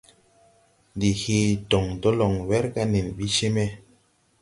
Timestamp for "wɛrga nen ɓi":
2.47-3.25